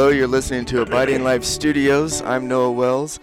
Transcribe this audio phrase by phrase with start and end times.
[0.00, 2.22] Hello, you're listening to Abiding Life Studios.
[2.22, 3.20] I'm Noah Wells.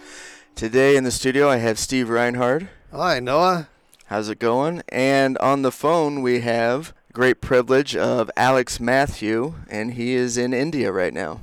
[0.54, 2.66] Today in the studio, I have Steve Reinhardt.
[2.92, 3.68] Hi, Noah.
[4.06, 4.84] How's it going?
[4.88, 10.54] And on the phone, we have great privilege of Alex Matthew, and he is in
[10.54, 11.40] India right now.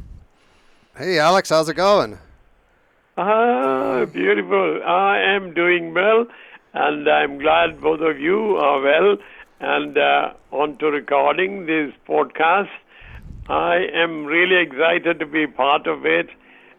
[0.98, 2.18] Hey, Alex, how's it going?
[3.18, 4.82] Ah, beautiful.
[4.86, 6.28] I am doing well,
[6.74, 9.18] and I'm glad both of you are well.
[9.60, 12.70] And uh, on to recording this podcast.
[13.48, 16.30] I am really excited to be part of it,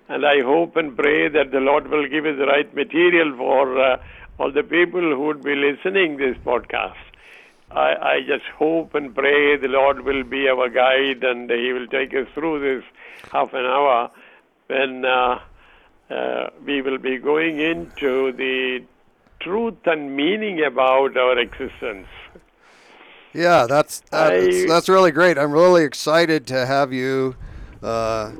[0.09, 3.81] and I hope and pray that the Lord will give us the right material for
[3.81, 3.97] uh,
[4.39, 6.97] all the people who would be listening this podcast.
[7.71, 11.87] I, I just hope and pray the Lord will be our guide and He will
[11.87, 12.85] take us through this
[13.31, 14.11] half an hour
[14.67, 15.39] when uh,
[16.11, 18.85] uh, we will be going into the
[19.41, 22.09] truth and meaning about our existence.
[23.37, 25.37] Yeah, that's that's, I- that's really great.
[25.39, 27.37] I'm really excited to have you.
[27.83, 28.33] Uh,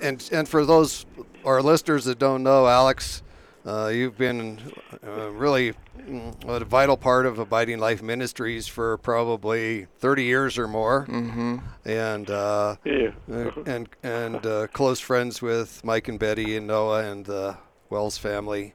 [0.00, 1.06] and and for those
[1.44, 3.22] our listeners that don't know, Alex,
[3.64, 4.60] uh, you've been
[5.06, 10.66] uh, really mm, a vital part of Abiding Life Ministries for probably 30 years or
[10.68, 11.58] more, mm-hmm.
[11.84, 13.10] and uh, Yeah.
[13.30, 17.56] uh, and and uh, close friends with Mike and Betty and Noah and the
[17.90, 18.74] Wells family,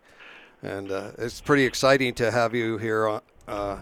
[0.61, 3.77] and uh, it's pretty exciting to have you here on, uh,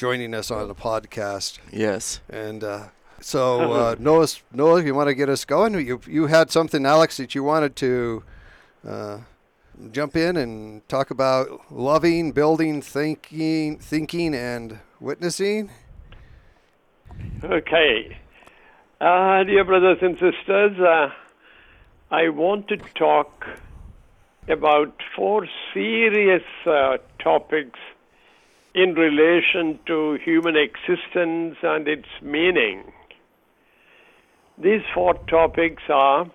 [0.00, 1.58] joining us on the podcast.
[1.70, 2.20] Yes.
[2.30, 2.84] And uh,
[3.20, 5.74] so uh, Noah, Noah, you want to get us going?
[5.74, 8.22] You you had something, Alex, that you wanted to
[8.88, 9.18] uh,
[9.92, 15.70] jump in and talk about loving, building, thinking, thinking, and witnessing.
[17.44, 18.16] Okay.
[19.02, 21.10] Uh, dear brothers and sisters, uh,
[22.10, 23.44] I want to talk
[24.48, 27.78] about four serious uh, topics
[28.74, 32.84] in relation to human existence and its meaning.
[34.62, 36.30] These four topics are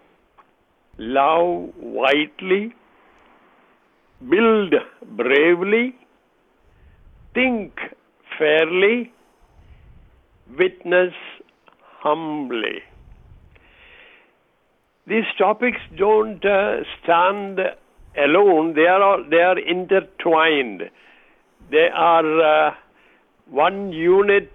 [0.97, 2.73] love widely,
[4.29, 4.73] build
[5.15, 5.95] bravely,
[7.33, 7.73] think
[8.37, 9.11] fairly,
[10.57, 11.13] witness
[11.99, 12.81] humbly.
[15.07, 17.59] These topics don't uh, stand
[18.17, 20.83] alone, they are, all, they are intertwined.
[21.71, 22.73] They are uh,
[23.49, 24.51] one unit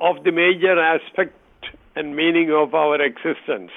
[0.00, 1.34] of the major aspect
[1.94, 3.70] and meaning of our existence.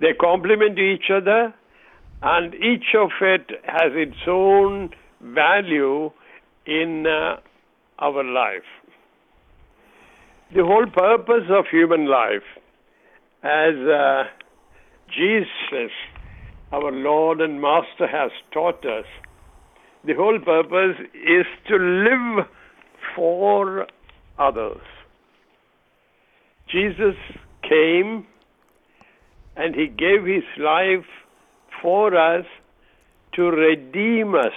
[0.00, 1.54] They complement each other,
[2.22, 6.10] and each of it has its own value
[6.66, 7.36] in uh,
[7.98, 8.62] our life.
[10.54, 12.42] The whole purpose of human life,
[13.42, 14.24] as uh,
[15.08, 15.92] Jesus,
[16.72, 19.06] our Lord and Master, has taught us,
[20.04, 22.46] the whole purpose is to live
[23.14, 23.86] for
[24.38, 24.82] others.
[26.68, 27.16] Jesus
[27.62, 28.26] came
[29.56, 31.06] and he gave his life
[31.80, 32.44] for us
[33.34, 34.52] to redeem us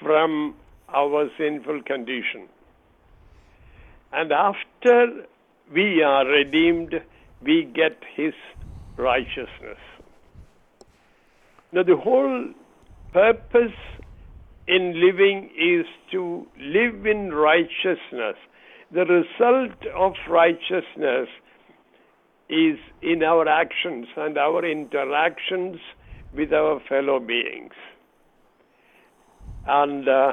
[0.00, 0.54] from
[0.94, 2.48] our sinful condition.
[4.12, 5.26] And after
[5.74, 6.94] we are redeemed,
[7.42, 8.34] we get his
[8.96, 9.78] righteousness.
[11.72, 12.52] Now, the whole
[13.12, 13.76] purpose
[14.68, 18.36] in living is to live in righteousness.
[18.92, 21.28] The result of righteousness
[22.48, 25.78] is in our actions and our interactions
[26.34, 27.72] with our fellow beings.
[29.66, 30.32] And uh,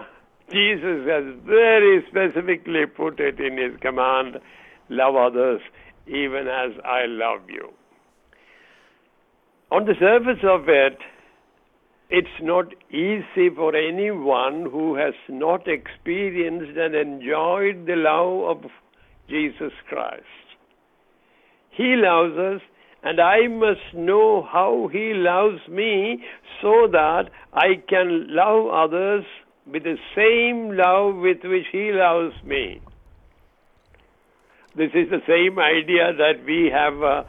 [0.51, 4.37] Jesus has very specifically put it in his command
[4.89, 5.61] love others
[6.07, 7.69] even as I love you.
[9.71, 10.97] On the surface of it,
[12.15, 18.71] it's not easy for anyone who has not experienced and enjoyed the love of
[19.27, 20.45] Jesus Christ.
[21.71, 22.61] He loves us,
[23.01, 26.23] and I must know how He loves me
[26.61, 29.25] so that I can love others
[29.65, 32.79] with the same love with which He loves me.
[34.77, 37.23] This is the same idea that we have, uh,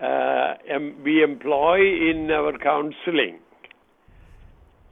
[0.00, 3.40] uh, we employ in our counseling.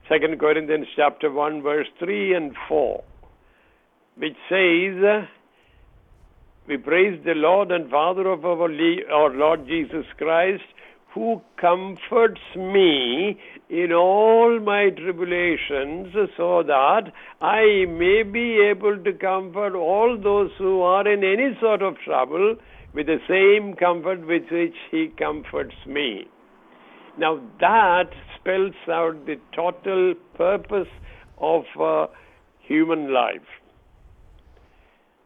[0.09, 3.03] Second Corinthians chapter 1 verse 3 and 4
[4.17, 5.27] which says
[6.67, 8.71] we praise the Lord and Father of our,
[9.13, 10.63] our Lord Jesus Christ
[11.13, 13.39] who comforts me
[13.69, 20.81] in all my tribulations so that I may be able to comfort all those who
[20.81, 22.55] are in any sort of trouble
[22.95, 26.27] with the same comfort with which he comforts me.
[27.19, 30.87] Now that spells out the total purpose
[31.37, 32.07] of uh,
[32.59, 33.49] human life.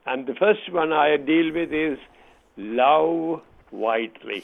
[0.08, 2.00] And the first one I deal with is
[2.58, 3.42] love
[3.72, 4.44] widely.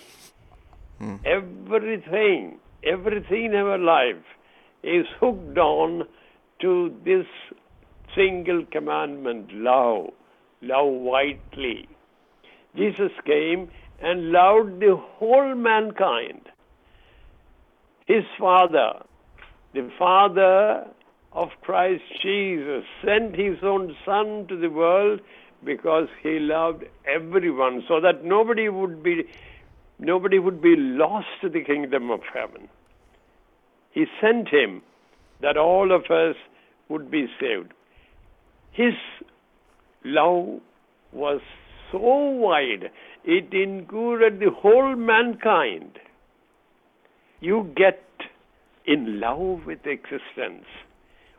[1.25, 4.23] Everything, everything in our life
[4.83, 6.07] is hooked on
[6.61, 7.25] to this
[8.15, 10.11] single commandment love.
[10.61, 11.87] Love widely.
[12.75, 16.41] Jesus came and loved the whole mankind.
[18.09, 19.03] His Father,
[19.75, 20.87] the Father
[21.31, 25.19] of Christ Jesus, sent his own Son to the world
[25.63, 29.25] because he loved everyone so that nobody would be
[29.99, 32.67] nobody would be lost to the kingdom of heaven.
[33.91, 34.81] He sent him
[35.41, 36.35] that all of us
[36.87, 37.73] would be saved.
[38.71, 38.95] His
[40.03, 40.61] love
[41.11, 41.41] was
[41.91, 42.89] so wide,
[43.23, 45.99] it included the whole mankind.
[47.41, 48.03] You get
[48.85, 50.65] in love with existence.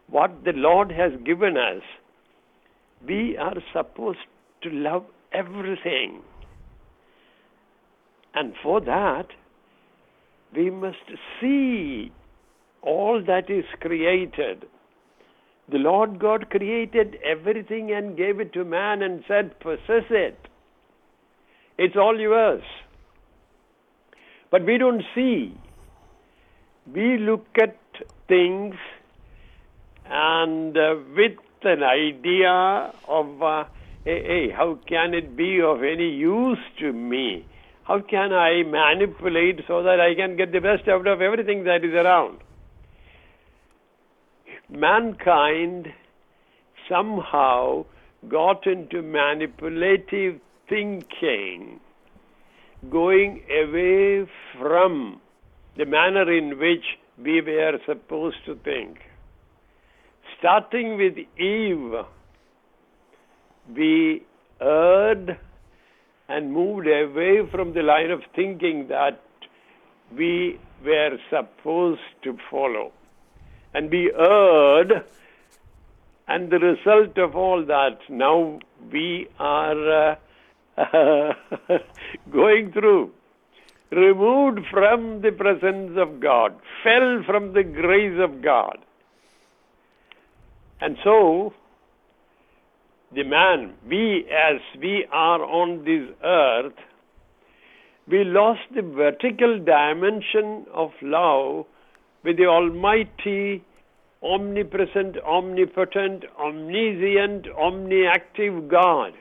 [0.08, 1.82] What the Lord has given us,
[3.06, 4.18] we are supposed
[4.62, 6.22] to love everything.
[8.34, 9.26] And for that,
[10.54, 10.96] we must
[11.40, 12.12] see
[12.82, 14.64] all that is created.
[15.70, 20.38] The Lord God created everything and gave it to man and said, possess it.
[21.78, 22.62] It's all yours.
[24.50, 25.54] But we don't see.
[26.86, 27.76] We look at
[28.28, 28.74] things
[30.06, 33.64] and uh, with an idea of, uh,
[34.04, 37.46] hey, hey, how can it be of any use to me?
[37.84, 41.84] How can I manipulate so that I can get the best out of everything that
[41.84, 42.38] is around?
[44.68, 45.92] Mankind
[46.88, 47.84] somehow
[48.28, 51.80] got into manipulative thinking,
[52.88, 54.28] going away
[54.58, 55.20] from
[55.76, 56.84] the manner in which
[57.18, 58.98] we were supposed to think.
[60.38, 62.04] Starting with Eve,
[63.74, 64.22] we
[64.60, 65.38] erred
[66.28, 69.20] and moved away from the line of thinking that
[70.16, 72.92] we were supposed to follow.
[73.74, 75.04] And we erred,
[76.26, 78.58] and the result of all that, now
[78.90, 80.16] we are
[80.76, 81.32] uh,
[82.30, 83.12] going through,
[83.90, 86.54] removed from the presence of God,
[86.84, 88.78] fell from the grace of God.
[90.80, 91.52] And so,
[93.14, 96.74] the man, we as we are on this earth,
[98.06, 101.66] we lost the vertical dimension of love
[102.24, 103.64] with the Almighty,
[104.22, 109.12] omnipresent, omnipotent, omniscient, omniactive God.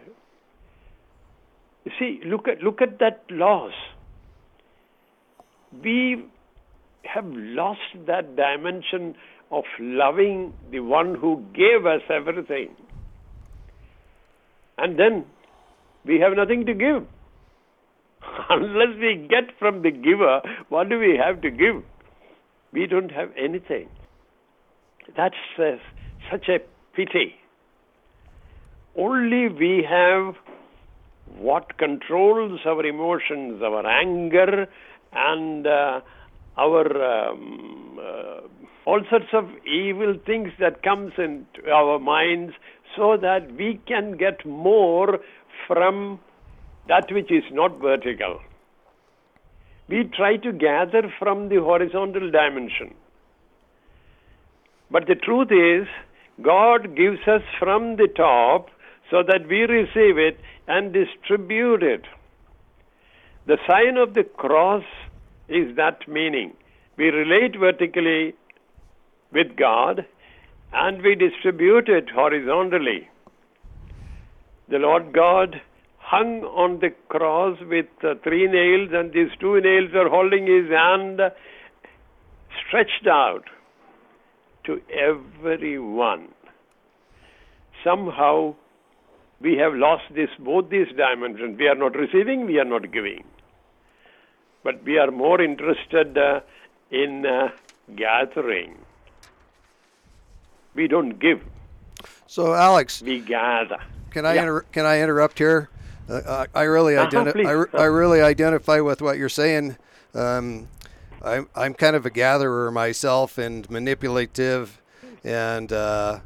[1.86, 3.74] You see, look at look at that loss.
[5.83, 6.25] We
[7.04, 9.16] have lost that dimension
[9.51, 12.75] of loving the one who gave us everything.
[14.77, 15.25] And then
[16.06, 17.06] we have nothing to give.
[18.50, 21.83] Unless we get from the giver, what do we have to give?
[22.71, 23.89] We don't have anything.
[25.18, 25.77] That's uh,
[26.31, 26.60] such a
[26.95, 27.36] pity.
[28.98, 30.36] Only we have
[31.38, 34.68] what controls our emotions, our anger,
[35.13, 36.01] and uh,
[36.57, 38.41] our um, uh,
[38.85, 42.53] all sorts of evil things that comes into our minds
[42.95, 45.19] so that we can get more
[45.67, 46.19] from
[46.87, 48.39] that which is not vertical.
[49.87, 52.94] We try to gather from the horizontal dimension.
[54.92, 55.87] But the truth is,
[56.42, 58.69] God gives us from the top
[59.11, 62.04] so that we receive it and distribute it.
[63.49, 64.83] The sign of the cross
[65.47, 66.53] is that meaning.
[66.97, 68.35] We relate vertically
[69.33, 70.06] with God
[70.71, 73.09] and we distribute it horizontally.
[74.69, 75.59] The Lord God
[75.97, 80.69] hung on the cross with uh, three nails, and these two nails are holding his
[80.69, 81.19] hand
[82.61, 83.45] stretched out
[84.65, 86.27] to everyone.
[87.83, 88.53] Somehow
[89.41, 91.57] we have lost this both these dimensions.
[91.57, 93.23] We are not receiving, we are not giving.
[94.63, 96.42] But we are more interested uh,
[96.92, 97.49] in uh,
[97.95, 98.78] gathering.
[100.75, 101.42] We don't give.
[102.28, 103.78] So, Alex, we gather.
[104.11, 104.42] Can I Yeah.
[104.42, 105.69] inter- can I interrupt here?
[106.09, 109.78] Uh, I I really Uh-huh, identi- I, re- I really identify with what you're saying.
[110.13, 110.68] Um,
[111.23, 114.81] I'm I'm kind of a gatherer myself and manipulative,
[115.23, 116.19] and uh,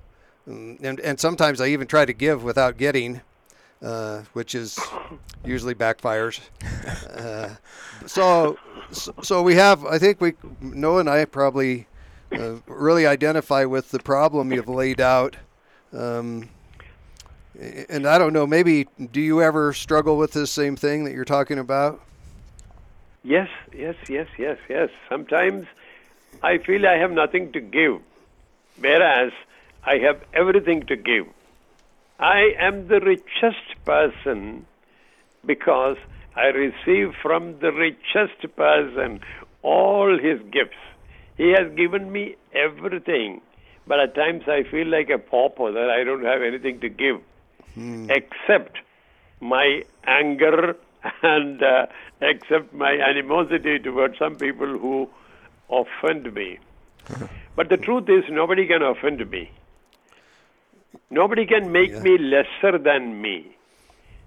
[0.46, 3.22] and and sometimes I even try to give without getting,
[3.84, 4.80] uh, which is
[5.46, 6.40] usually backfires.
[7.14, 7.56] Uh,
[8.08, 8.58] so
[9.22, 11.88] so- we have I think we Noah and I probably
[12.32, 15.36] uh, really identify with the problem you've laid out.
[15.94, 16.50] Um,
[17.90, 21.26] and I don't know, maybe do you ever struggle with this same thing that you're
[21.26, 22.02] talking about?
[23.24, 24.90] Yes, yes, yes, yes, yes.
[25.08, 25.68] Sometimes
[26.42, 28.02] I feel I have nothing to give,
[28.80, 29.32] whereas
[29.84, 31.28] I have everything to give.
[32.24, 34.66] I am the richest person
[35.46, 35.98] because
[36.38, 39.20] I receive from the richest person
[39.62, 40.80] all his gifts.
[41.36, 43.42] He has given me everything,
[43.86, 47.20] but at times I feel like a pauper that I don't have anything to give
[48.10, 48.78] except
[49.42, 50.78] my anger
[51.24, 51.88] and uh,
[52.22, 55.10] except my animosity towards some people who
[55.70, 56.60] offend me.
[57.58, 59.52] but the truth is, nobody can offend me.
[61.10, 62.02] Nobody can make Yeah.
[62.02, 63.56] me lesser than me.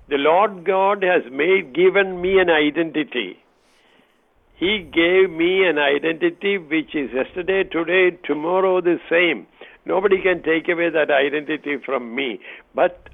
[0.08, 3.38] The Lord God has made given me an identity.
[4.54, 9.46] He gave me an identity which is yesterday, today, tomorrow the same.
[9.84, 12.40] Nobody can take away that identity from me.
[12.74, 13.08] But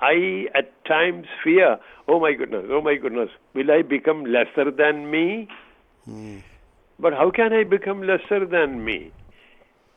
[0.00, 5.10] I at times fear, oh my goodness, oh my goodness, will I become lesser than
[5.10, 5.48] me?
[6.04, 6.38] Hmm.
[6.98, 9.12] But how can I become lesser than me?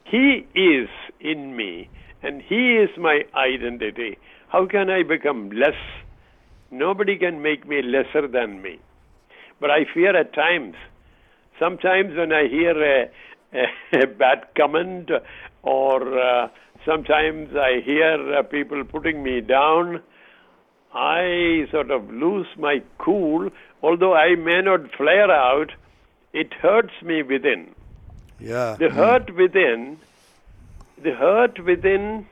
[0.05, 0.89] He is
[1.19, 1.89] in me,
[2.23, 4.17] and He is my identity.
[4.49, 5.79] How can I become less?
[6.71, 8.79] Nobody can make me lesser than me.
[9.59, 10.75] But I fear at times.
[11.59, 13.09] Sometimes when I hear a,
[13.53, 15.11] a, a bad comment,
[15.63, 16.47] or uh,
[16.85, 20.01] sometimes I hear uh, people putting me down,
[20.93, 23.49] I sort of lose my cool.
[23.83, 25.71] Although I may not flare out,
[26.33, 27.75] it hurts me within.
[28.39, 28.75] Yeah.
[28.79, 29.99] The hurt within,
[31.03, 32.27] the hurt within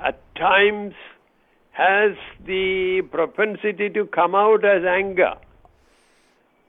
[0.00, 0.94] at times
[1.72, 5.34] has the propensity to come out as anger.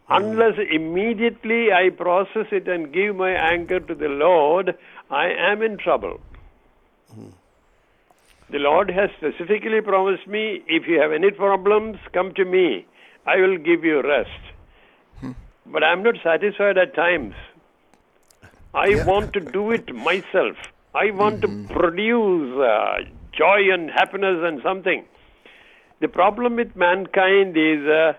[0.07, 0.13] Hmm.
[0.23, 4.77] Unless immediately I process it and give my anger to the Lord,
[5.09, 6.19] I am in trouble.
[7.13, 7.29] Hmm.
[8.49, 12.85] The Lord has specifically promised me if you have any problems, come to me.
[13.25, 14.43] I will give you rest.
[15.21, 15.31] Hmm.
[15.65, 17.33] But I'm not satisfied at times.
[18.73, 19.05] I Yeah.
[19.05, 20.57] want to do it myself.
[20.93, 22.97] I want to produce uh,
[23.31, 25.05] joy and happiness and something.
[26.01, 28.13] The problem with mankind is uh,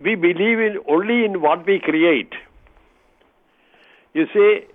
[0.00, 2.32] we believe in only in what we create.
[4.14, 4.66] You see,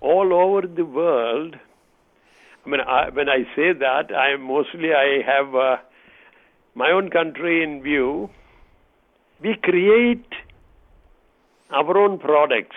[0.00, 1.56] all over the world,
[2.64, 5.76] I mean, I, when I say that, I mostly I have uh,
[6.74, 8.28] my own country in view.
[9.40, 10.26] We create
[11.70, 12.76] our own products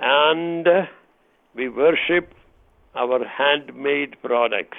[0.00, 0.86] and uh,
[1.54, 2.32] we worship
[2.94, 4.78] our handmade products.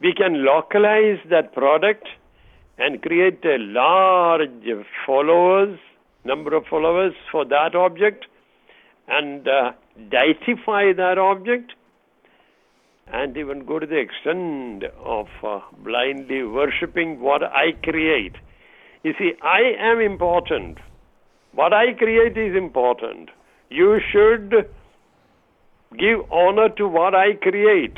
[0.00, 2.08] We can localize that product
[2.78, 4.48] and create a large
[5.06, 5.78] followers,
[6.24, 8.26] number of followers for that object,
[9.08, 9.72] and uh,
[10.08, 11.72] deitify that object,
[13.12, 18.36] and even go to the extent of uh, blindly worshipping what I create.
[19.02, 20.78] You see, I am important.
[21.52, 23.28] What I create is important.
[23.70, 24.68] You should
[25.96, 27.96] give honor to what I create.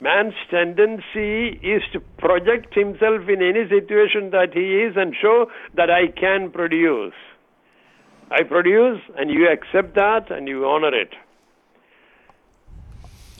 [0.00, 5.90] Man's tendency is to project himself in any situation that he is and show that
[5.90, 7.14] I can produce.
[8.30, 11.12] I produce and you accept that and you honor it.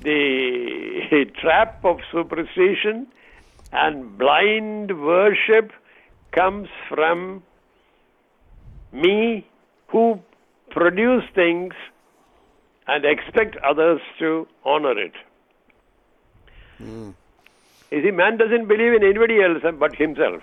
[0.03, 3.07] The trap of superstition
[3.73, 5.73] and blind worship
[6.33, 7.43] comes from
[8.93, 9.47] me
[9.89, 10.21] who
[10.75, 11.73] produce things
[12.87, 15.13] and expect others to honor it.
[17.91, 20.43] You see, man doesn't believe in anybody else but himself.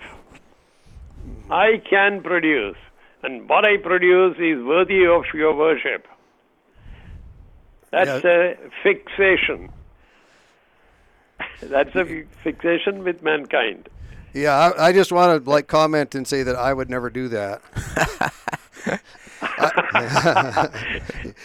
[1.50, 2.76] I can produce,
[3.22, 6.06] and what I produce is worthy of your worship.
[7.90, 9.70] That's a fixation.
[11.60, 13.90] That's a fixation with mankind.
[14.32, 17.28] Yeah, I, I just want to like comment and say that I would never do
[17.28, 17.60] that.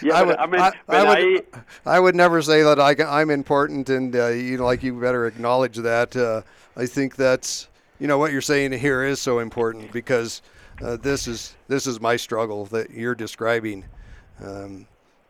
[0.02, 1.46] Yeah, I would, I mean, I, I I, would,
[1.86, 5.26] I would never say that I, I'm important, and uh, you know, like you better
[5.26, 6.16] acknowledge that.
[6.16, 6.42] Uh,
[6.76, 7.68] I think that's,
[8.00, 10.42] you know, what you're saying here is so important because
[10.84, 13.86] uh, this is this is my struggle that you're describing,
[14.44, 14.88] um,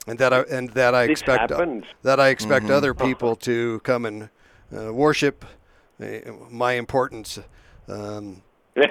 [0.08, 1.86] and that I and that I This expect happens.
[2.04, 4.30] that I expect other people to come and
[4.76, 5.46] uh, worship
[6.02, 6.06] uh,
[6.50, 7.40] my importance.
[7.88, 8.42] Um,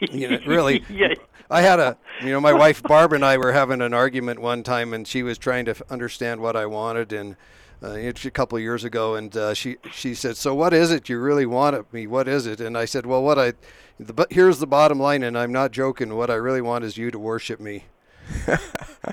[0.12, 0.84] you know, really.
[0.90, 1.14] yeah.
[1.50, 4.62] I had a, you know, my wife Barb and I were having an argument one
[4.62, 7.36] time, and she was trying to understand what I wanted, and
[7.82, 10.90] uh, it's a couple of years ago, and uh, she she said, "So what is
[10.90, 12.06] it you really want of me?
[12.06, 13.52] What is it?" And I said, "Well, what I,
[14.00, 16.14] the, but here's the bottom line, and I'm not joking.
[16.16, 17.84] What I really want is you to worship me.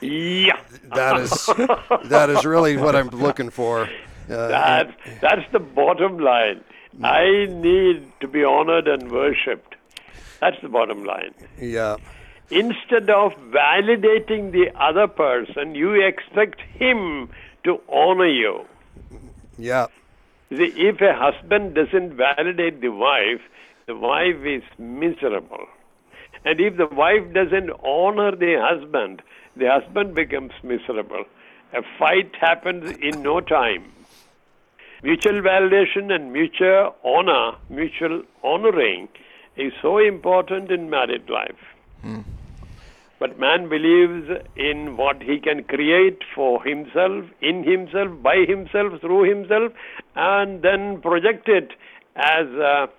[0.02, 0.60] Yeah.
[0.96, 1.46] That is
[2.10, 3.90] that is really what I'm looking for."
[4.30, 6.64] Uh, That, that's the bottom line.
[7.04, 9.71] I need to be honored and worshipped.
[10.42, 11.34] That's the bottom line.
[11.60, 11.98] Yeah.
[12.50, 17.30] Instead of validating the other person, you expect him
[17.64, 18.66] to honor you.
[19.58, 19.88] Yeah.
[20.50, 23.42] See, if a husband doesn't validate the wife,
[23.86, 25.68] the wife is miserable.
[26.44, 29.22] And if the wife doesn't honor the husband,
[29.56, 31.24] the husband becomes miserable.
[31.74, 33.92] A fight happens in no time.
[35.04, 39.08] Mutual validation and mutual honor, mutual honoring
[39.62, 41.64] is so important in married life.
[42.02, 42.22] Hmm.
[43.20, 49.30] But man believes in what he can create for himself, in himself, by himself, through
[49.30, 49.72] himself,
[50.16, 51.74] and then project it
[52.16, 52.90] as a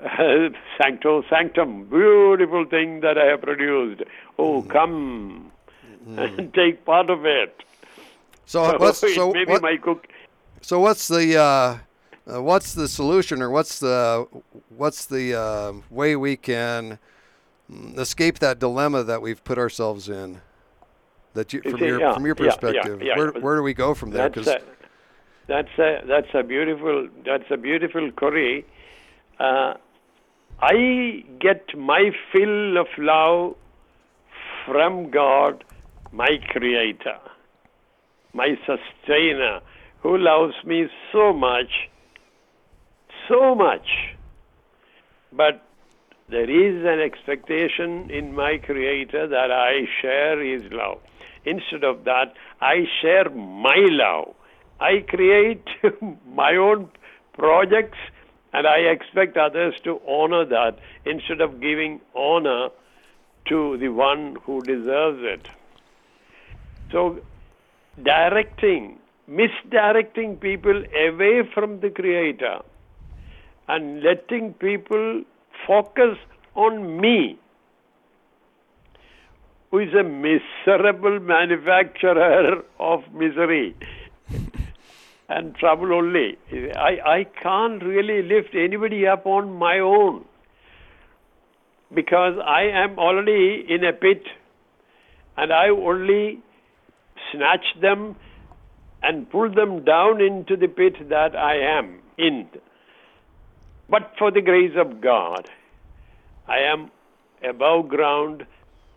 [0.78, 4.02] sancto sanctum, beautiful thing that I have produced.
[4.38, 4.68] Oh, hmm.
[4.68, 5.52] come
[6.04, 6.18] hmm.
[6.18, 7.62] and take part of it.
[8.44, 10.08] So what's so may be what, my cook.
[10.60, 11.78] so what's the uh,
[12.32, 14.26] uh, what's the solution or what's the
[14.68, 16.98] what's the uh, way we can
[17.70, 20.40] mm, escape that dilemma that we've put ourselves in?
[21.34, 23.62] That you from see, your yeah, from your yeah, yeah, perspective, yeah, where where do
[23.62, 24.28] we go from there?
[24.28, 24.60] That's a,
[25.46, 28.66] that's a that's a beautiful that's a beautiful query.
[29.38, 29.74] Uh,
[30.60, 33.56] I get my fill of love
[34.66, 35.64] from God,
[36.12, 37.18] my Creator,
[38.34, 39.60] my Sustainer,
[40.02, 41.88] who loves me so much,
[43.30, 43.86] so much.
[45.32, 45.62] But
[46.28, 50.98] there is an expectation in my Creator that I share His love.
[51.44, 54.34] Instead of that, I share my love.
[54.80, 55.64] I create
[56.26, 56.90] my own
[57.34, 57.98] projects
[58.52, 62.68] and I expect others to honor that instead of giving honor
[63.48, 65.48] to the one who deserves it.
[66.90, 67.20] So,
[68.02, 72.62] directing, misdirecting people away from the Creator
[73.72, 75.22] and letting people
[75.66, 76.16] focus
[76.54, 77.38] on me,
[79.70, 83.76] who is a miserable manufacturer of misery
[85.28, 86.36] and trouble only.
[86.52, 90.24] I, I can't really lift anybody up on my own
[91.94, 94.24] because I am already in a pit
[95.36, 96.40] and I only
[97.30, 98.16] snatch them
[99.00, 102.48] and pull them down into the pit that I am in.
[103.90, 105.48] But for the grace of God,
[106.46, 106.90] I am
[107.42, 108.46] above ground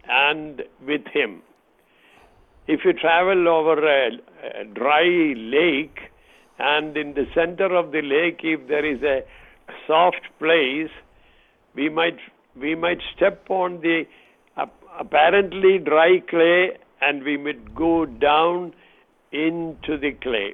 [0.08, 1.41] and with Him.
[2.67, 4.12] If you travel over a,
[4.62, 5.97] a dry lake,
[6.60, 9.21] and in the center of the lake, if there is a
[9.88, 10.91] soft place,
[11.75, 12.17] we might
[12.56, 14.03] we might step on the
[14.99, 18.73] apparently dry clay, and we might go down
[19.32, 20.53] into the clay.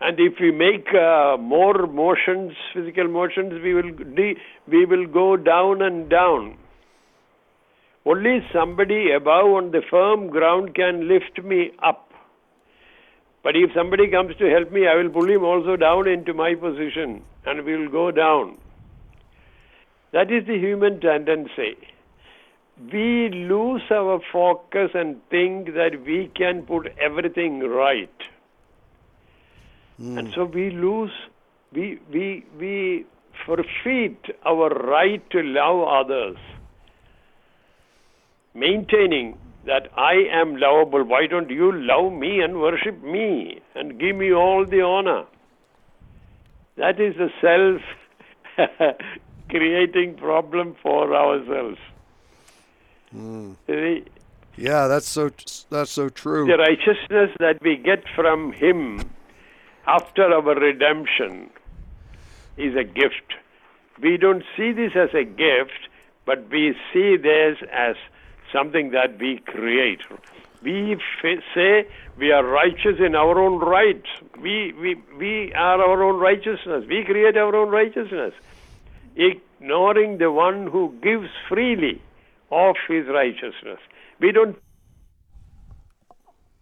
[0.00, 4.36] And if we make uh, more motions, physical motions, we will de-
[4.68, 6.58] we will go down and down.
[8.06, 12.10] Only somebody above on the firm ground can lift me up.
[13.42, 16.54] But if somebody comes to help me, I will pull him also down into my
[16.54, 18.58] position and we will go down.
[20.12, 21.76] That is the human tendency.
[22.92, 28.10] We lose our focus and think that we can put everything right.
[29.98, 30.18] Hmm.
[30.18, 31.12] And so we lose,
[31.72, 33.06] we, we, we
[33.46, 36.36] forfeit our right to love others.
[38.54, 41.04] Maintaining that I am lovable.
[41.04, 45.24] Why don't you love me and worship me and give me all the honor?
[46.76, 48.68] That is a self
[49.48, 51.78] creating problem for ourselves.
[53.10, 53.52] Hmm.
[53.66, 54.04] The,
[54.56, 55.30] yeah, that's so
[55.70, 56.46] that's so true.
[56.46, 59.00] the righteousness that we get from Him
[59.86, 61.50] after our redemption
[62.56, 63.34] is a gift.
[64.00, 65.88] We don't see this as a gift,
[66.24, 67.96] but we see this as
[68.52, 70.00] something that we create.
[70.62, 74.02] We f- say we are righteous in our own right.
[74.40, 76.84] We, we, we are our own righteousness.
[76.88, 78.32] We create our own righteousness,
[79.16, 82.00] ignoring the one who gives freely
[82.50, 83.78] of his righteousness.
[84.20, 84.56] We don't.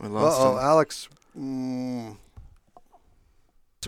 [0.02, 0.58] Uh oh.
[0.60, 1.08] Alex.
[1.38, 2.16] Mm.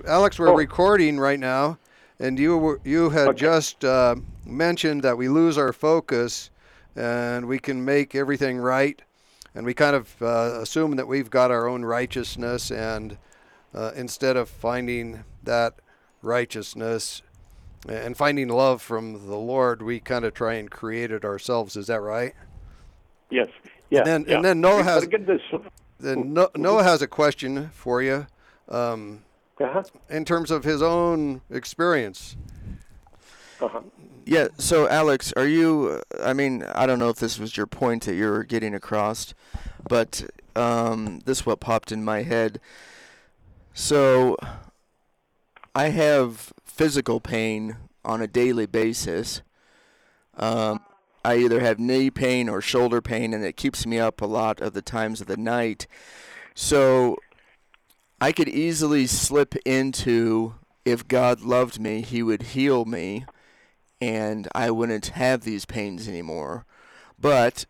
[0.06, 0.56] Alex, we're Oh.
[0.56, 1.78] recording right now,
[2.18, 3.38] and you were, you had Okay.
[3.38, 6.50] just uh, mentioned that we lose our focus,
[6.96, 9.00] and we can make everything right,
[9.54, 13.16] and we kind of uh, assume that we've got our own righteousness, and
[13.74, 15.74] uh, instead of finding that
[16.22, 17.22] righteousness
[17.88, 21.76] and finding love from the Lord, we kind of try and create it ourselves.
[21.76, 22.34] Is that right?
[23.30, 23.48] Yes.
[23.90, 24.02] Yeah.
[24.04, 25.06] then- and then Noah has-
[26.00, 28.26] Then Noah has a question for you.
[28.68, 29.23] Um,
[29.60, 29.82] Uh-huh.
[30.10, 32.36] in terms of his own experience.
[33.60, 33.80] Uh-huh.
[34.26, 34.48] Yeah.
[34.58, 36.00] So, Alex, are you?
[36.22, 39.34] I mean, I don't know if this was your point that you're getting across,
[39.88, 40.24] but
[40.56, 42.58] um, this what popped in my head.
[43.74, 44.36] So,
[45.74, 49.42] I have physical pain on a daily basis.
[50.36, 50.80] Um,
[51.24, 54.60] I either have knee pain or shoulder pain, and it keeps me up a lot
[54.60, 55.86] of the times of the night.
[56.54, 57.18] So,
[58.24, 60.54] I could easily slip into
[60.86, 63.26] if God loved me, He would heal me
[64.00, 66.64] and I wouldn't have these pains anymore.
[67.20, 67.66] But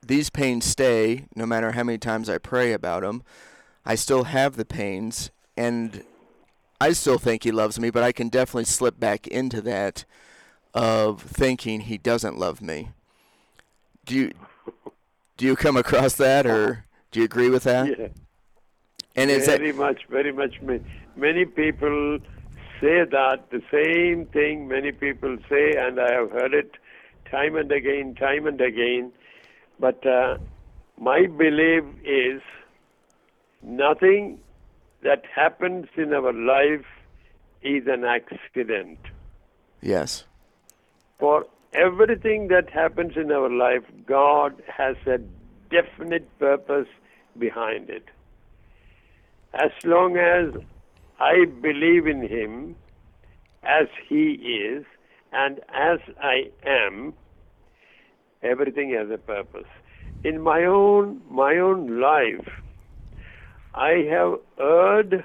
[0.00, 3.22] these pains stay no matter how many times I pray about them.
[3.84, 6.02] I still have the pains, and
[6.80, 10.06] I still think He loves me, but I can definitely slip back into that
[10.72, 12.92] of thinking He doesn't love me.
[14.06, 14.32] Do you
[15.36, 17.98] do you come across that, or do you agree with that?
[17.98, 18.08] Yeah.
[19.16, 20.60] And that very much, very much.
[21.16, 22.18] Many people
[22.80, 24.68] say that the same thing.
[24.68, 26.76] Many people say, and I have heard it
[27.30, 29.12] time and again, time and again.
[29.78, 30.38] But uh,
[30.98, 32.42] my belief is
[33.62, 34.40] nothing
[35.02, 36.84] that happens in our life
[37.62, 38.98] is an accident.
[39.82, 40.24] yes?
[41.18, 45.18] For everything that happens in our life, God has a
[45.70, 46.88] definite purpose
[47.38, 48.04] behind it.
[49.52, 50.54] As long as
[51.18, 52.76] I believe in Him
[53.62, 54.84] as He is
[55.32, 57.14] and as I am,
[58.42, 59.68] everything has a purpose.
[60.24, 62.48] In my own my own life,
[63.74, 65.24] I have erred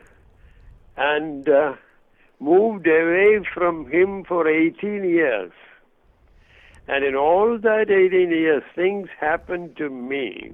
[0.97, 1.73] and uh,
[2.39, 5.51] moved away from Him for 18 years.
[6.88, 10.53] And in all that 18 years, things happened to me.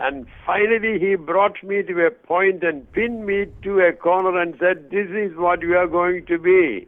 [0.00, 4.56] And finally, he brought me to a point and pinned me to a corner and
[4.58, 6.86] said, This is what you are going to be.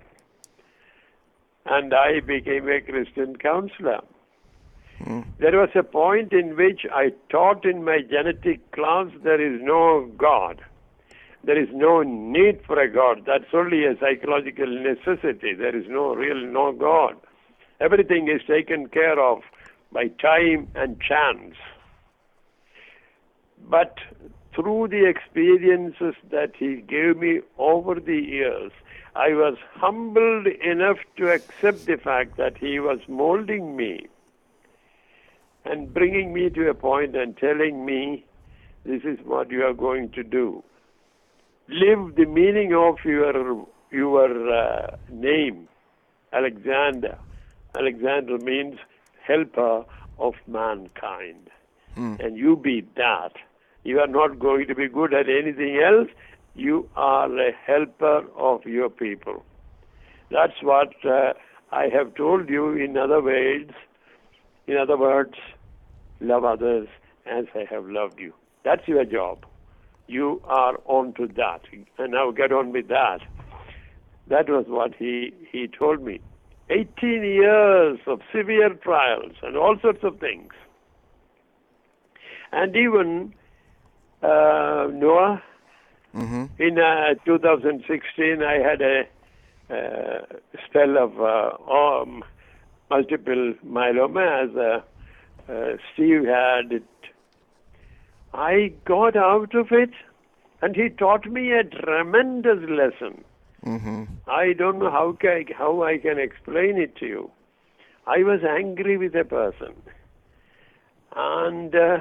[1.67, 4.01] And I became a Christian counselor.
[5.05, 5.21] Hmm.
[5.39, 10.11] There was a point in which I taught in my genetic class there is no
[10.17, 10.63] God.
[11.45, 13.25] There is no need for a God.
[13.27, 15.53] That's only a psychological necessity.
[15.53, 17.17] There is no real no God.
[17.79, 19.43] Everything is taken care of
[19.93, 21.57] by time and chance.
[23.69, 23.99] But
[24.55, 28.73] through the experiences that he gave me over the years,
[29.15, 34.07] I was humbled enough to accept the fact that he was molding me
[35.65, 38.25] and bringing me to a point and telling me,
[38.85, 40.63] this is what you are going to do.
[41.69, 45.69] Live the meaning of your your uh, name,
[46.33, 47.17] Alexander.
[47.77, 48.79] Alexander means
[49.27, 49.85] helper
[50.19, 51.49] of mankind,
[52.19, 53.33] and you be that.
[53.85, 56.09] You are not going to be good at anything else.
[56.55, 59.45] You are a helper of your people.
[60.31, 61.33] That's what uh,
[61.71, 63.69] I have told you in other ways.
[64.67, 65.35] In other words,
[66.21, 66.89] love others
[67.27, 68.33] as I have loved you.
[68.65, 69.45] That's your job.
[70.07, 71.63] You are on to that.
[71.99, 73.21] And now get on with that.
[74.29, 76.21] That was what he, he told me.
[76.71, 80.53] 18 years of severe trials and all sorts of things.
[82.53, 83.35] And even
[84.23, 85.43] uh, Noah,
[86.59, 89.03] in uh, 2016, I had a
[89.71, 90.27] uh,
[90.67, 92.23] spell of uh, um,
[92.91, 96.83] multiple myeloma as uh, uh, Steve had it.
[98.35, 99.91] I got out of it,
[100.61, 103.25] and he taught me a tremendous lesson.
[104.27, 107.31] I don't know how ca how I can explain it to you.
[108.07, 109.75] I was angry with a person,
[111.17, 111.99] and uh,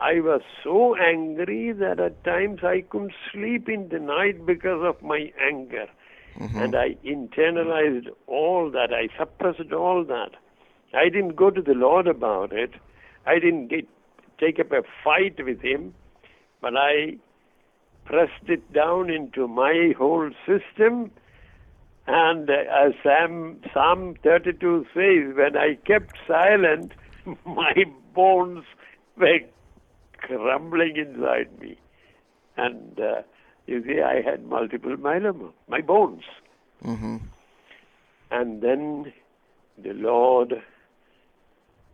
[0.00, 5.02] I was so angry that at times I couldn't sleep in the night because of
[5.02, 5.86] my anger.
[6.56, 8.94] And I internalized all that.
[8.94, 10.30] I suppressed all that.
[10.94, 12.70] I didn't go to the Lord about it.
[13.26, 13.86] I didn't get,
[14.38, 15.94] take up a fight with Him,
[16.62, 17.18] but I
[18.06, 21.10] pressed it down into my whole system.
[22.06, 22.54] And uh,
[22.86, 26.92] as Psalm, Psalm 32 says, when I kept silent,
[27.44, 27.84] my
[28.14, 28.64] bones
[29.16, 29.40] were
[30.22, 31.78] crumbling inside me.
[32.56, 33.22] And uh,
[33.66, 36.22] you see, I had multiple myeloma, my bones.
[38.30, 39.12] And then
[39.82, 40.54] the Lord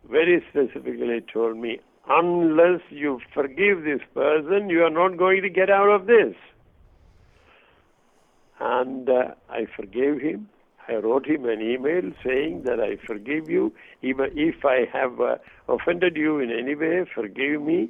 [0.09, 5.69] very specifically told me, unless you forgive this person, you are not going to get
[5.69, 6.35] out of this.
[8.59, 10.49] And uh, I forgave him.
[10.87, 13.73] I wrote him an email saying that I forgive you.
[14.01, 15.35] Even if I have uh,
[15.67, 17.89] offended you in any way, forgive me.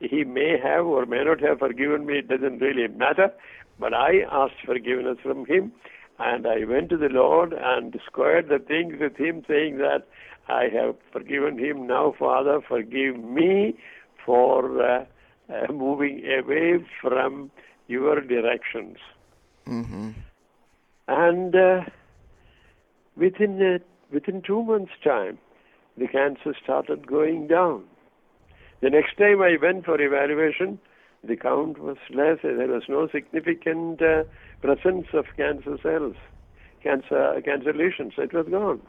[0.00, 3.32] He may have or may not have forgiven me, it doesn't really matter.
[3.78, 5.72] But I asked forgiveness from him.
[6.20, 10.08] And I went to the Lord and squared the things with Him, saying that
[10.48, 11.86] I have forgiven him.
[11.86, 13.78] Now, Father, forgive me
[14.24, 15.04] for uh,
[15.52, 17.50] uh, moving away from
[17.86, 18.96] your directions.
[19.66, 20.10] Mm-hmm.
[21.06, 21.80] And uh,
[23.16, 23.78] within uh,
[24.12, 25.38] within two months' time,
[25.96, 27.84] the cancer started going down.
[28.80, 30.78] The next time I went for evaluation,
[31.24, 32.38] the count was less.
[32.42, 34.24] There was no significant uh,
[34.62, 36.16] presence of cancer cells,
[36.82, 38.14] cancer cancer lesions.
[38.18, 38.80] It was gone.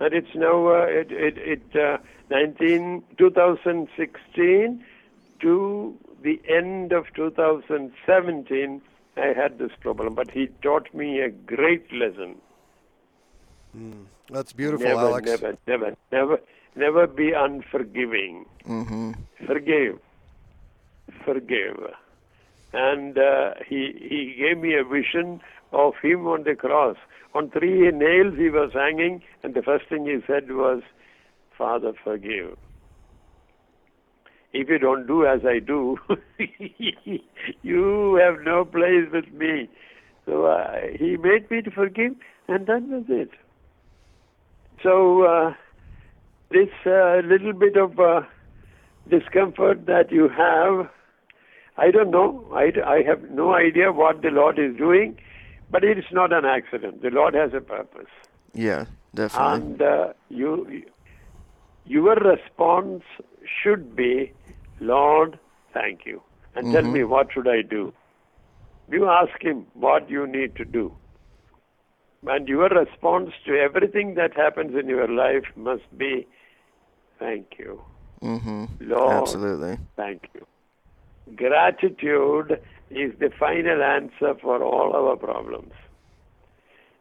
[0.00, 1.98] And it's now uh, it it, it uh,
[2.30, 4.84] 19 2016
[5.40, 8.82] to the end of 2017.
[9.16, 12.36] I had this problem, but he taught me a great lesson.
[13.76, 15.30] Mm, that's beautiful, never, Alex.
[15.30, 16.40] Never, never, never,
[16.76, 18.46] never be unforgiving.
[18.68, 19.12] Mm-hmm.
[19.46, 19.98] Forgive,
[21.24, 21.76] forgive,
[22.72, 25.40] and uh, he he gave me a vision
[25.72, 26.96] of him on the cross.
[27.34, 30.82] On three nails he was hanging, and the first thing he said was,
[31.56, 32.56] "Father, forgive."
[34.52, 35.98] If you don't do as I do,
[37.62, 39.68] you have no place with me.
[40.26, 42.14] So uh, he made me to forgive,
[42.46, 43.30] and that was it.
[44.80, 45.54] So uh,
[46.54, 48.20] this uh, little bit of uh,
[49.10, 50.88] discomfort that you have,
[51.76, 52.46] I don't know.
[52.54, 55.18] I, I have no idea what the Lord is doing,
[55.70, 57.02] but it is not an accident.
[57.02, 58.12] The Lord has a purpose.
[58.54, 59.62] Yeah, definitely.
[59.72, 60.84] And uh, you,
[61.84, 63.02] your response
[63.62, 64.32] should be,
[64.80, 65.38] Lord,
[65.72, 66.22] thank you.
[66.54, 67.92] And tell me, what should I do?
[68.88, 70.94] You ask Him what you need to do.
[72.26, 76.26] And your response to everything that happens in your life must be,
[77.18, 77.82] thank you.
[78.22, 78.64] mm-hmm.
[78.80, 79.78] Lord, Absolutely.
[79.96, 80.46] thank you.
[81.34, 85.72] Gratitude is the final answer for all our problems.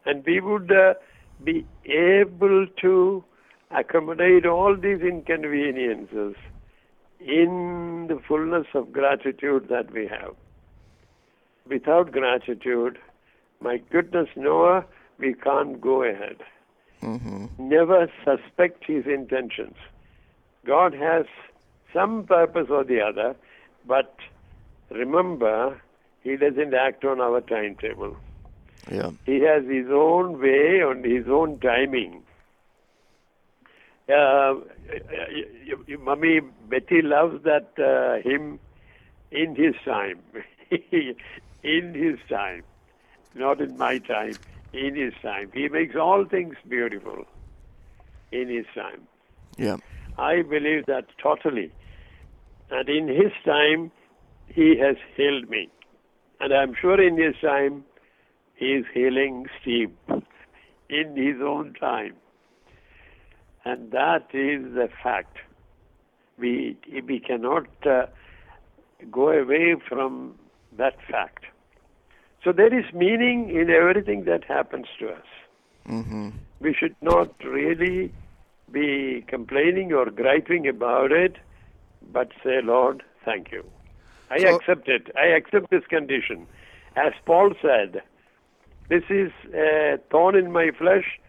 [0.05, 0.95] And we would uh,
[1.43, 3.23] be able to
[3.71, 6.35] accommodate all these inconveniences
[7.19, 10.35] in the fullness of gratitude that we have.
[11.67, 12.97] Without gratitude,
[13.61, 14.85] my goodness, Noah,
[15.17, 16.37] we can't go ahead.
[17.01, 17.45] Mm-hmm.
[17.57, 19.75] Never suspect his intentions.
[20.65, 21.25] God has
[21.93, 23.35] some purpose or the other,
[23.85, 24.15] but
[24.89, 25.81] remember,
[26.21, 28.15] he doesn't act on our timetable.
[28.91, 29.11] Yeah.
[29.25, 32.23] He has his own way and his own timing.
[34.09, 34.55] Uh,
[35.99, 38.59] Mummy Betty loves that uh, hymn
[39.31, 40.19] in his time.
[41.63, 42.63] in his time.
[43.35, 44.35] Not in my time.
[44.73, 45.51] In his time.
[45.53, 47.25] He makes all things beautiful
[48.31, 49.07] in his time.
[49.57, 49.77] Yeah.
[50.17, 51.71] I believe that totally.
[52.69, 53.91] And in his time,
[54.47, 55.69] he has healed me.
[56.39, 57.83] And I'm sure in his time,
[58.55, 59.91] he is healing Steve
[60.89, 62.15] in his own time.
[63.65, 65.37] And that is the fact.
[66.37, 68.07] We, we cannot uh,
[69.11, 70.35] go away from
[70.77, 71.45] that fact.
[72.43, 75.25] So there is meaning in everything that happens to us.
[75.87, 76.29] Mm-hmm.
[76.59, 78.11] We should not really
[78.73, 81.37] be complaining or griping about it,
[82.11, 83.63] but say, Lord, thank you.
[84.29, 85.11] I So- accept it.
[85.15, 86.47] I accept this condition.
[86.95, 88.01] As Paul said,
[88.89, 91.19] this is a thorn in my flesh.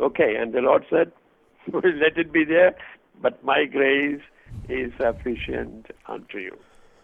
[0.00, 1.12] Okay, and the Lord said,
[1.72, 2.74] let it be there,
[3.22, 4.20] but my grace
[4.68, 6.56] is sufficient unto you.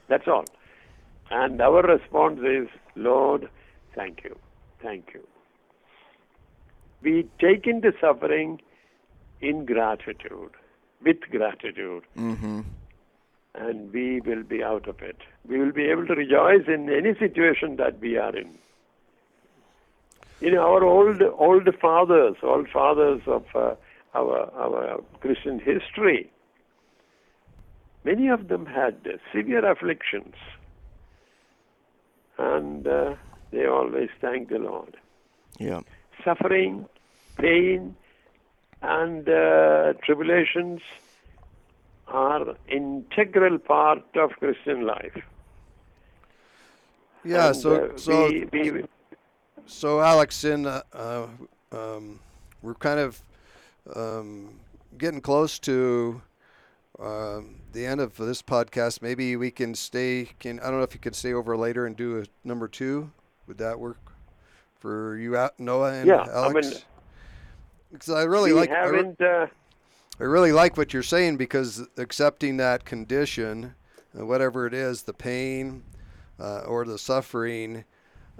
[0.08, 0.44] That's all.
[1.30, 3.48] And our response is, Lord,
[3.94, 4.36] thank you.
[4.82, 5.26] Thank you.
[7.02, 8.60] We take in the suffering
[9.42, 10.50] in gratitude,
[11.04, 12.60] with gratitude, Mm-hmm.
[13.54, 15.16] and we will be out of it.
[15.46, 18.50] We will be able to rejoice in any situation that we are in.
[20.40, 23.74] In our old old fathers, old fathers of uh,
[24.14, 26.30] our our Christian history,
[28.04, 30.34] many of them had uh, severe afflictions,
[32.38, 33.14] and uh,
[33.52, 34.96] they always thanked the Lord
[35.58, 35.80] Yeah.
[36.24, 36.86] suffering,
[37.38, 37.94] pain,
[38.82, 40.80] and uh, tribulations
[42.08, 45.22] are integral part of Christian life.
[47.24, 47.48] Yeah.
[47.48, 48.84] And, so uh, so we, we,
[49.66, 51.26] so Alex, in uh, uh,
[51.70, 52.18] um,
[52.62, 53.22] we're kind of
[53.94, 54.60] um,
[54.98, 56.20] getting close to
[56.98, 59.00] um, the end of this podcast.
[59.00, 60.28] Maybe we can stay.
[60.40, 63.10] Can I don't know if you can stay over later and do a number two.
[63.46, 63.98] Would that work
[64.78, 66.70] for you, Noah and Yeah, I Alex?
[66.70, 66.80] mean,
[67.92, 68.70] because I really we like.
[68.70, 69.20] I, re- haven't.
[69.20, 69.46] Uh,
[70.20, 73.74] I really like what you're saying because accepting that condition,
[74.18, 75.82] uh, whatever it is, the pain
[76.38, 77.84] uh, or the suffering,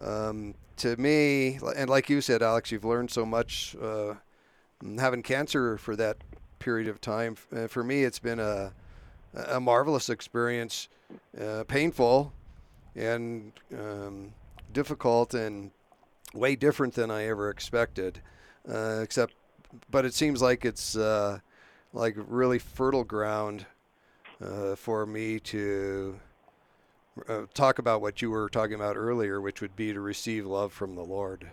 [0.01, 4.15] um, to me, and like you said, Alex, you've learned so much uh,
[4.99, 6.19] having cancer for that
[6.59, 7.37] period of time.
[7.55, 8.73] Uh, for me, it's been a,
[9.35, 10.88] a marvelous experience,
[11.41, 12.33] uh, painful
[12.95, 14.33] and um,
[14.73, 15.71] difficult, and
[16.35, 18.21] way different than I ever expected.
[18.69, 19.35] Uh, except,
[19.91, 21.39] but it seems like it's uh,
[21.93, 23.67] like really fertile ground
[24.45, 26.19] uh, for me to
[27.29, 30.73] uh, talk about what you were talking about earlier, which would be to receive love
[30.73, 31.51] from the Lord.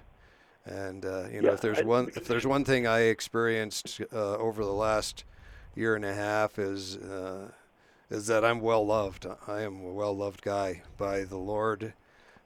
[0.65, 4.01] And uh, you know, Yeah, if there's I- one if there's one thing I experienced
[4.13, 5.23] uh, over the last
[5.75, 7.51] year and a half is uh,
[8.09, 9.25] is that I'm well loved.
[9.47, 11.93] I am a well loved guy by the Lord.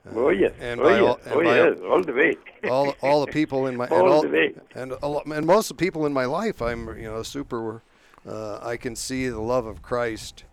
[0.05, 2.35] Uh, oh yes, and oh by yes, all, and oh by yes, all the way.
[2.69, 4.53] all all the people in my and All all the way.
[4.75, 7.81] and a lot, and most of the people in my life, I'm you know super.
[8.27, 10.45] Uh, I can see the love of Christ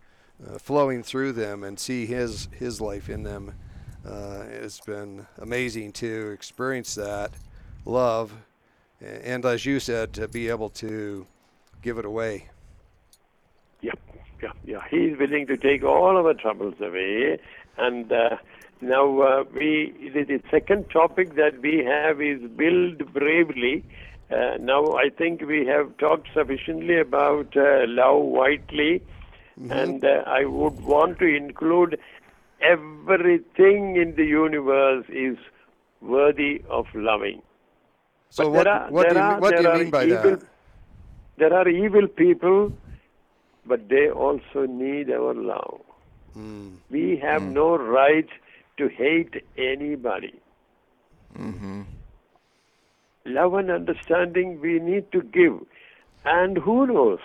[0.45, 3.55] uh, flowing through them and see His His life in them.
[4.07, 7.33] Uh, it's been amazing to experience that
[7.85, 8.33] love,
[9.01, 11.27] and as you said, to be able to
[11.83, 12.49] give it away.
[13.83, 13.93] Yeah,
[14.43, 14.83] yeah, yeah.
[14.91, 17.39] He's willing to take all of our troubles away.
[17.79, 18.37] And uh,
[18.81, 23.85] now uh, we the, the second topic that we have is build bravely.
[24.31, 29.03] Uh, now I think we have talked sufficiently about uh, love widely,
[29.71, 31.99] and uh, I would want to include
[32.61, 35.37] everything in the universe is
[36.01, 37.43] worthy of loving.
[38.31, 40.05] So But what are- what do you, are- what do there you are mean by
[40.05, 40.47] evil- that?
[41.39, 42.73] There are evil people,
[43.67, 45.81] but they also need our love.
[46.37, 48.29] Mm, We have no right
[48.81, 50.35] to hate anybody.
[51.39, 51.83] Mm-hmm.
[53.27, 55.61] Love and understanding we need to give.
[56.25, 57.21] And who knows?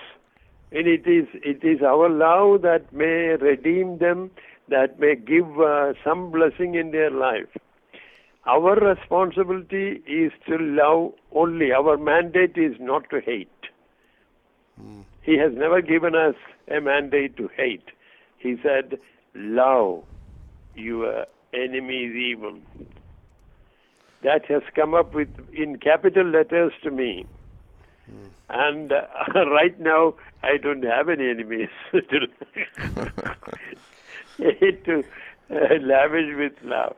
[0.71, 4.31] And it is, it is our love that may redeem them,
[4.67, 7.47] that may give uh, some blessing in their life.
[8.45, 11.71] Our responsibility is to love only.
[11.71, 13.49] Our mandate is not to hate.
[15.23, 16.35] He has never given us
[16.67, 17.89] a mandate to hate.
[18.37, 18.99] He said,
[19.33, 20.03] Love
[20.75, 22.59] your enemy's evil.
[24.23, 27.25] That has come up with in capital letters to me.
[28.49, 29.05] And uh,
[29.51, 32.27] right now, I don't have any enemies to,
[34.83, 35.03] to
[35.49, 36.95] uh, lavish with love.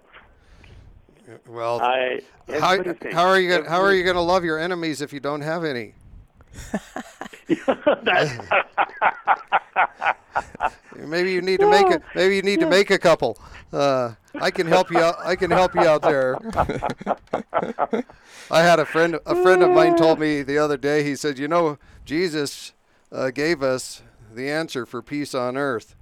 [1.48, 2.22] well, I
[2.60, 2.78] how,
[3.12, 5.42] how are you gonna, how are you going to love your enemies if you don't
[5.42, 5.94] have any?
[10.96, 13.38] Maybe you need to make a maybe you need to make a couple.
[13.72, 15.16] Uh, I can help you out.
[15.24, 16.38] I can help you out there.
[18.52, 21.04] I had a friend a friend of mine told me the other day.
[21.04, 22.74] He said, "You know, Jesus
[23.12, 24.02] uh, gave us
[24.34, 25.96] the answer for peace on earth."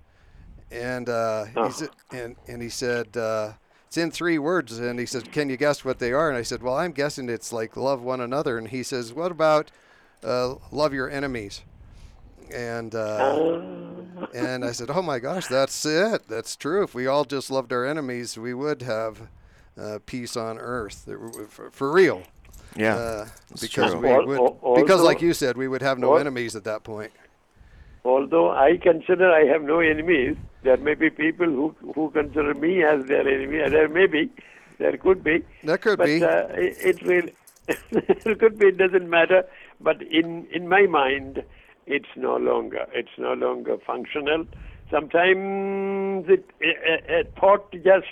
[0.71, 1.65] And uh, Oh.
[1.67, 3.53] he said, and and he said uh,
[3.87, 4.79] it's in three words.
[4.79, 7.27] And he said, "Can you guess what they are?" And I said, "Well, I'm guessing
[7.29, 9.71] it's like love one another." And he says, "What about
[10.23, 11.61] uh, love your enemies?"
[12.53, 13.61] And uh,
[14.33, 16.27] and I said, "Oh my gosh, that's it.
[16.27, 16.83] That's true.
[16.83, 19.29] If we all just loved our enemies, we would have
[19.79, 21.07] uh, peace on earth
[21.49, 22.23] for, for real.
[22.75, 22.95] Yeah.
[22.95, 23.27] Uh,
[23.61, 23.99] because true.
[23.99, 26.83] we would, al- because like you said, we would have no al- enemies at that
[26.83, 27.11] point.
[28.03, 32.83] Although I consider I have no enemies, there may be people who who consider me
[32.83, 33.59] as their enemy.
[33.61, 34.29] and There may be,
[34.77, 35.43] there could be.
[35.63, 36.23] That could but be.
[36.23, 37.29] Uh, it, it will.
[37.91, 38.67] it could be.
[38.67, 39.43] It doesn't matter.
[39.81, 41.43] But in in my mind,
[41.87, 42.85] it's no longer.
[42.93, 44.45] It's no longer functional.
[44.91, 48.05] Sometimes it a, a, thought just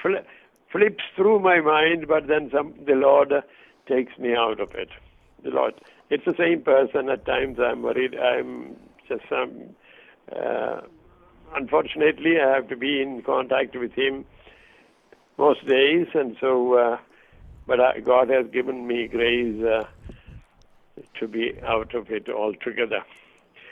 [0.00, 0.24] fl-
[0.70, 3.32] flips through my mind, but then some the Lord
[3.88, 4.88] takes me out of it.
[5.42, 5.74] The Lord.
[6.10, 7.08] It's the same person.
[7.08, 8.14] At times I'm worried.
[8.14, 8.76] I'm
[9.08, 9.74] just some.
[10.30, 10.82] Uh,
[11.54, 14.24] unfortunately, I have to be in contact with him
[15.38, 16.74] most days, and so.
[16.74, 16.96] Uh,
[17.66, 19.84] but I, God has given me grace uh,
[21.18, 23.02] to be out of it altogether.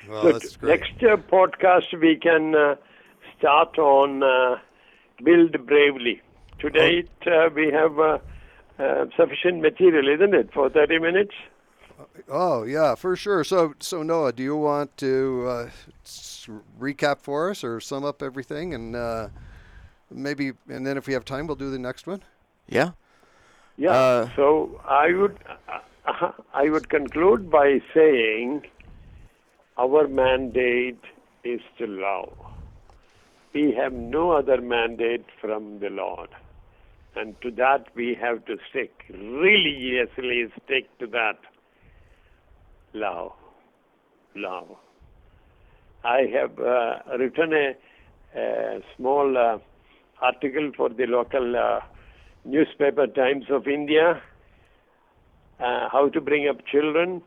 [0.09, 0.35] Well, Good.
[0.37, 0.81] that's great.
[0.81, 2.77] Next uh, podcast we can uh,
[3.39, 4.57] start on uh,
[5.23, 6.23] build bravely.
[6.59, 8.19] Today uh, we have uh,
[8.79, 11.35] uh, sufficient material, isn't it, for 30 minutes?
[12.29, 13.45] Oh yeah, for sure.
[13.45, 15.71] So so Noah, do you want to uh,
[16.79, 19.29] recap for us or sum up everything and uh,
[20.11, 22.23] maybe and then if we have time, we'll do the next one.
[22.69, 22.93] Yeah.
[23.81, 23.93] Yeah.
[23.93, 25.39] Uh, so I would
[26.07, 28.67] uh, I would conclude by saying
[29.79, 31.01] our mandate
[31.45, 32.35] is to love.
[33.55, 36.29] We have no other mandate from the Lord.
[37.17, 38.93] And to that we have to stick.
[39.09, 41.39] Really, Religiously stick to that.
[42.93, 43.33] Love.
[44.37, 44.77] Love.
[46.05, 49.59] I have uh, written a, a small uh,
[50.21, 51.81] article for the local uh,
[52.45, 54.23] newspaper Times of India,
[55.59, 57.23] uh, how to bring up children,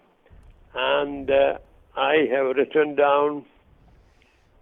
[0.74, 1.58] and uh,
[1.96, 3.46] I have written down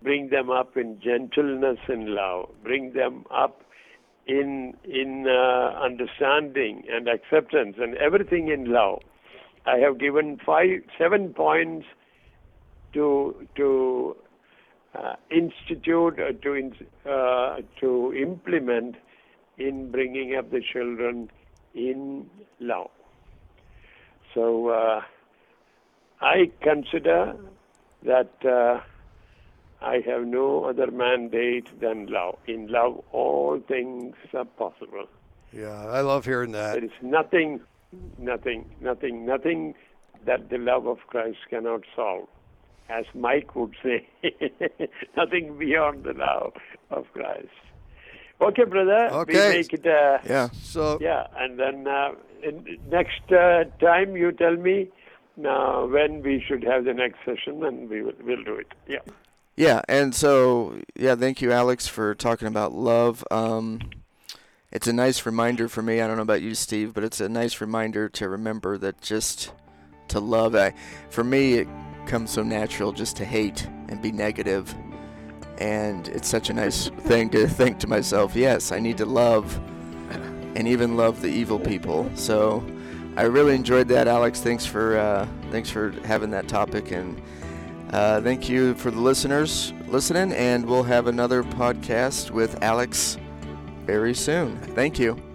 [0.02, 3.62] bring them up in gentleness and love, bring them up
[4.28, 9.00] in in uh, understanding and acceptance and everything in love.
[9.66, 11.86] I have given five, seven points
[12.94, 14.16] to to
[14.96, 16.72] uh, institute uh, to
[17.10, 18.96] uh, to implement
[19.68, 21.30] in bringing up the children
[21.74, 22.90] in love.
[24.34, 25.02] So uh,
[26.22, 27.36] I consider
[28.04, 28.82] that uh,
[29.82, 32.36] I have no other mandate than love.
[32.48, 35.06] In love, all things are possible.
[35.52, 36.74] Yeah, I love hearing that.
[36.74, 37.62] There is nothing,
[38.18, 39.74] nothing, nothing, nothing
[40.26, 42.28] that the love of Christ cannot solve.
[42.90, 44.08] As Mike would say,
[45.18, 46.54] nothing beyond the love
[46.90, 47.48] of Christ.
[48.42, 49.10] Okay, brother.
[49.12, 49.50] Okay.
[49.52, 49.86] We make it.
[49.86, 50.50] Uh, Yeah.
[50.64, 52.12] So yeah, and then uh,
[52.44, 54.90] in, next uh, time you tell me
[55.46, 58.68] uh, when we should have the next session, and we will we'll do it.
[58.88, 59.00] Yeah.
[59.58, 63.24] Yeah, and so yeah, thank you, Alex, for talking about love.
[63.30, 63.80] Um,
[64.72, 66.02] it's a nice reminder for me.
[66.02, 69.52] I don't know about you, Steve, but it's a nice reminder to remember that just
[70.08, 70.56] to love.
[70.56, 70.74] I,
[71.10, 71.68] for me, it
[72.08, 74.74] comes so natural just to hate and be negative,
[75.62, 78.36] and it's such a nice thing to think to myself.
[78.36, 79.60] Yes, I need to love,
[80.56, 82.10] and even love the evil people.
[82.16, 82.64] So.
[83.18, 84.40] I really enjoyed that, Alex.
[84.40, 87.22] Thanks for uh, thanks for having that topic, and
[87.92, 93.18] uh, thank you for the listeners listening, and we'll have another podcast with Alex
[93.86, 94.58] very soon.
[94.76, 95.31] Thank you.